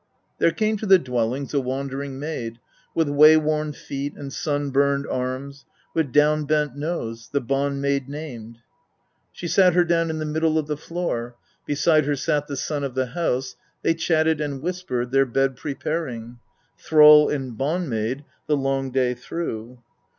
7. 0.37 0.37
There 0.39 0.51
came 0.51 0.77
to 0.77 0.87
the 0.87 0.97
dwellings 0.97 1.53
a 1.53 1.59
wandering 1.61 2.17
maid, 2.17 2.57
with 2.95 3.07
wayworn 3.07 3.71
feet, 3.73 4.15
and 4.15 4.33
sunburned 4.33 5.05
arms, 5.05 5.67
with 5.93 6.11
down 6.11 6.45
bent 6.45 6.75
nose, 6.75 7.29
the 7.31 7.39
Bond 7.39 7.83
maid 7.83 8.09
named.. 8.09 8.55
8. 8.55 8.61
She 9.31 9.47
sat 9.47 9.75
her 9.75 9.83
down 9.85 10.09
in 10.09 10.17
the 10.17 10.25
middle 10.25 10.57
of 10.57 10.65
the 10.65 10.75
floor; 10.75 11.35
beside 11.67 12.05
her 12.05 12.15
sat 12.15 12.47
the 12.47 12.57
son 12.57 12.83
of 12.83 12.95
the 12.95 13.11
house: 13.13 13.55
they 13.83 13.93
chatted 13.93 14.41
and 14.41 14.63
whispered, 14.63 15.11
their 15.11 15.27
bed 15.27 15.55
preparing 15.55 16.39
Thrall 16.79 17.29
and 17.29 17.55
Bond 17.55 17.87
maid 17.87 18.25
the 18.47 18.57
long 18.57 18.89
day 18.89 19.13
through. 19.13 19.77